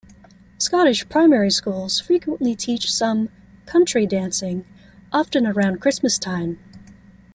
[0.57, 3.29] Scottish primary schools frequently teach some
[3.67, 4.65] "country dancing",
[5.13, 6.57] often around Christmas time.